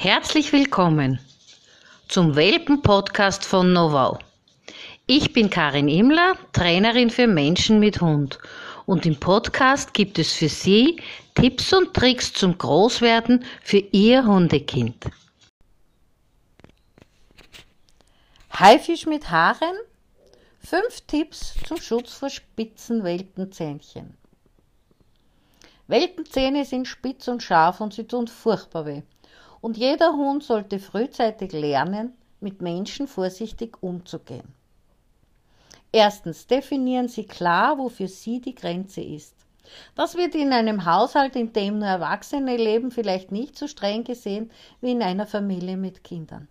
Herzlich 0.00 0.52
willkommen 0.52 1.18
zum 2.06 2.36
Welpen-Podcast 2.36 3.44
von 3.44 3.72
Novau. 3.72 4.20
Ich 5.08 5.32
bin 5.32 5.50
Karin 5.50 5.88
Imler, 5.88 6.36
Trainerin 6.52 7.10
für 7.10 7.26
Menschen 7.26 7.80
mit 7.80 8.00
Hund. 8.00 8.38
Und 8.86 9.06
im 9.06 9.18
Podcast 9.18 9.92
gibt 9.94 10.20
es 10.20 10.32
für 10.32 10.48
Sie 10.48 11.02
Tipps 11.34 11.72
und 11.72 11.94
Tricks 11.94 12.32
zum 12.32 12.56
Großwerden 12.56 13.44
für 13.60 13.78
Ihr 13.90 14.24
Hundekind. 14.24 15.04
Haifisch 18.56 19.04
mit 19.04 19.28
Haaren? 19.28 19.78
Fünf 20.60 21.00
Tipps 21.08 21.54
zum 21.66 21.80
Schutz 21.80 22.14
vor 22.14 22.30
spitzen 22.30 23.02
Welpenzähnchen. 23.02 24.16
Welpenzähne 25.88 26.64
sind 26.64 26.86
spitz 26.86 27.26
und 27.26 27.42
scharf 27.42 27.80
und 27.80 27.94
sie 27.94 28.06
tun 28.06 28.28
furchtbar 28.28 28.86
weh. 28.86 29.02
Und 29.60 29.76
jeder 29.76 30.12
Hund 30.12 30.44
sollte 30.44 30.78
frühzeitig 30.78 31.52
lernen, 31.52 32.14
mit 32.40 32.62
Menschen 32.62 33.08
vorsichtig 33.08 33.82
umzugehen. 33.82 34.54
Erstens 35.90 36.46
definieren 36.46 37.08
Sie 37.08 37.24
klar, 37.24 37.78
wo 37.78 37.88
für 37.88 38.08
Sie 38.08 38.40
die 38.40 38.54
Grenze 38.54 39.00
ist. 39.00 39.34
Das 39.94 40.16
wird 40.16 40.34
in 40.34 40.52
einem 40.52 40.84
Haushalt, 40.84 41.36
in 41.36 41.52
dem 41.52 41.78
nur 41.78 41.88
Erwachsene 41.88 42.56
leben, 42.56 42.90
vielleicht 42.90 43.32
nicht 43.32 43.58
so 43.58 43.66
streng 43.66 44.04
gesehen 44.04 44.50
wie 44.80 44.92
in 44.92 45.02
einer 45.02 45.26
Familie 45.26 45.76
mit 45.76 46.04
Kindern. 46.04 46.48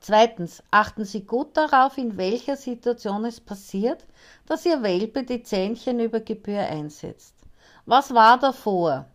Zweitens, 0.00 0.62
achten 0.70 1.04
Sie 1.04 1.26
gut 1.26 1.56
darauf, 1.56 1.98
in 1.98 2.16
welcher 2.16 2.56
Situation 2.56 3.24
es 3.24 3.40
passiert, 3.40 4.06
dass 4.46 4.64
Ihr 4.64 4.82
Welpe 4.82 5.24
die 5.24 5.42
Zähnchen 5.42 6.00
über 6.00 6.20
Gebühr 6.20 6.60
einsetzt. 6.60 7.34
Was 7.84 8.14
war 8.14 8.38
davor? 8.38 9.06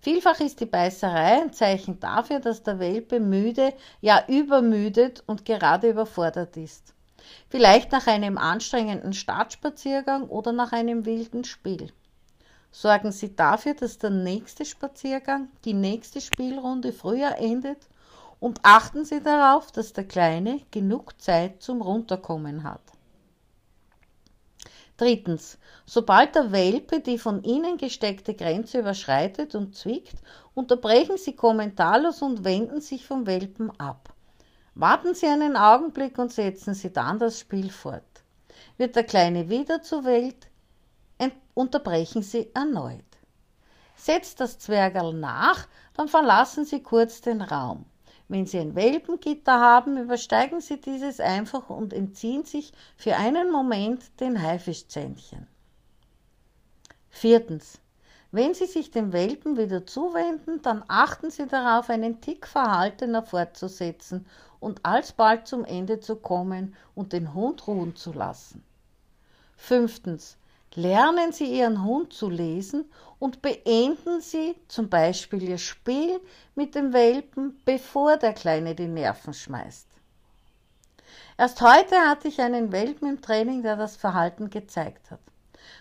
Vielfach 0.00 0.38
ist 0.40 0.60
die 0.60 0.66
Beißerei 0.66 1.42
ein 1.42 1.52
Zeichen 1.52 1.98
dafür, 1.98 2.38
dass 2.38 2.62
der 2.62 2.78
Welpe 2.78 3.18
müde, 3.18 3.74
ja 4.00 4.24
übermüdet 4.28 5.24
und 5.26 5.44
gerade 5.44 5.90
überfordert 5.90 6.56
ist. 6.56 6.94
Vielleicht 7.48 7.92
nach 7.92 8.06
einem 8.06 8.38
anstrengenden 8.38 9.12
Startspaziergang 9.12 10.28
oder 10.28 10.52
nach 10.52 10.72
einem 10.72 11.04
wilden 11.04 11.44
Spiel. 11.44 11.92
Sorgen 12.70 13.12
Sie 13.12 13.34
dafür, 13.34 13.74
dass 13.74 13.98
der 13.98 14.10
nächste 14.10 14.64
Spaziergang, 14.64 15.48
die 15.64 15.74
nächste 15.74 16.20
Spielrunde 16.20 16.92
früher 16.92 17.36
endet 17.38 17.88
und 18.40 18.60
achten 18.62 19.04
Sie 19.04 19.20
darauf, 19.20 19.72
dass 19.72 19.94
der 19.94 20.04
Kleine 20.04 20.60
genug 20.70 21.20
Zeit 21.20 21.62
zum 21.62 21.82
Runterkommen 21.82 22.62
hat. 22.62 22.82
Drittens. 24.98 25.58
Sobald 25.86 26.34
der 26.34 26.52
Welpe 26.52 27.00
die 27.00 27.18
von 27.18 27.42
Ihnen 27.44 27.78
gesteckte 27.78 28.34
Grenze 28.34 28.80
überschreitet 28.80 29.54
und 29.54 29.74
zwickt, 29.74 30.16
unterbrechen 30.54 31.16
Sie 31.16 31.34
kommentarlos 31.34 32.20
und 32.20 32.44
wenden 32.44 32.80
sich 32.80 33.06
vom 33.06 33.26
Welpen 33.26 33.70
ab. 33.78 34.12
Warten 34.74 35.14
Sie 35.14 35.26
einen 35.26 35.56
Augenblick 35.56 36.18
und 36.18 36.32
setzen 36.32 36.74
Sie 36.74 36.92
dann 36.92 37.18
das 37.18 37.38
Spiel 37.38 37.70
fort. 37.70 38.02
Wird 38.76 38.96
der 38.96 39.04
Kleine 39.04 39.48
wieder 39.48 39.82
zur 39.82 40.04
Welt, 40.04 40.48
unterbrechen 41.54 42.22
Sie 42.22 42.50
erneut. 42.54 43.04
Setzt 43.96 44.38
das 44.40 44.58
Zwergerl 44.58 45.12
nach, 45.12 45.66
dann 45.94 46.06
verlassen 46.06 46.64
Sie 46.64 46.82
kurz 46.82 47.20
den 47.20 47.40
Raum. 47.42 47.84
Wenn 48.28 48.44
Sie 48.44 48.58
ein 48.58 48.74
Welpengitter 48.74 49.58
haben, 49.58 49.96
übersteigen 49.96 50.60
Sie 50.60 50.78
dieses 50.80 51.18
einfach 51.18 51.70
und 51.70 51.94
entziehen 51.94 52.44
sich 52.44 52.72
für 52.96 53.16
einen 53.16 53.50
Moment 53.50 54.20
den 54.20 54.40
Haifischzähnchen. 54.40 55.46
Viertens. 57.08 57.80
Wenn 58.30 58.52
Sie 58.52 58.66
sich 58.66 58.90
dem 58.90 59.14
Welpen 59.14 59.56
wieder 59.56 59.86
zuwenden, 59.86 60.60
dann 60.60 60.84
achten 60.86 61.30
Sie 61.30 61.46
darauf, 61.46 61.88
einen 61.88 62.20
Tick 62.20 62.46
verhaltener 62.46 63.22
fortzusetzen 63.22 64.26
und 64.60 64.84
alsbald 64.84 65.46
zum 65.46 65.64
Ende 65.64 66.00
zu 66.00 66.16
kommen 66.16 66.76
und 66.94 67.14
den 67.14 67.32
Hund 67.32 67.66
ruhen 67.66 67.96
zu 67.96 68.12
lassen. 68.12 68.62
Fünftens. 69.56 70.36
Lernen 70.74 71.32
Sie 71.32 71.46
Ihren 71.46 71.82
Hund 71.82 72.12
zu 72.12 72.28
lesen 72.28 72.84
und 73.18 73.40
beenden 73.40 74.20
Sie 74.20 74.54
zum 74.68 74.90
Beispiel 74.90 75.42
Ihr 75.42 75.58
Spiel 75.58 76.20
mit 76.54 76.74
dem 76.74 76.92
Welpen, 76.92 77.58
bevor 77.64 78.18
der 78.18 78.34
Kleine 78.34 78.74
die 78.74 78.86
Nerven 78.86 79.32
schmeißt. 79.32 79.88
Erst 81.38 81.62
heute 81.62 81.96
hatte 81.96 82.28
ich 82.28 82.40
einen 82.40 82.70
Welpen 82.70 83.08
im 83.08 83.22
Training, 83.22 83.62
der 83.62 83.76
das 83.76 83.96
Verhalten 83.96 84.50
gezeigt 84.50 85.10
hat. 85.10 85.20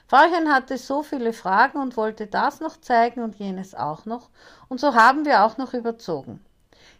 Frauchen 0.08 0.52
hatte 0.52 0.78
so 0.78 1.04
viele 1.04 1.34
Fragen 1.34 1.80
und 1.80 1.98
wollte 1.98 2.26
das 2.26 2.62
noch 2.62 2.78
zeigen 2.80 3.22
und 3.22 3.36
jenes 3.36 3.76
auch 3.76 4.06
noch, 4.06 4.30
und 4.70 4.80
so 4.80 4.96
haben 4.96 5.26
wir 5.26 5.44
auch 5.44 5.58
noch 5.58 5.74
überzogen. 5.74 6.44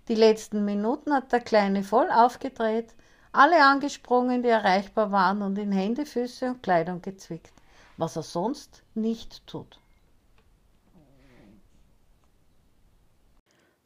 Die 0.10 0.16
letzten 0.16 0.66
Minuten 0.66 1.14
hat 1.14 1.32
der 1.32 1.40
Kleine 1.40 1.84
voll 1.84 2.12
aufgedreht, 2.12 2.94
alle 3.32 3.64
angesprungen, 3.64 4.44
die 4.44 4.50
erreichbar 4.50 5.12
waren, 5.12 5.42
und 5.42 5.58
in 5.58 5.72
Hände, 5.72 6.06
Füße 6.06 6.48
und 6.48 6.64
Kleidung 6.64 7.02
gezwickt 7.02 7.54
was 7.98 8.16
er 8.16 8.24
sonst 8.24 8.84
nicht 8.96 9.46
tut. 9.48 9.80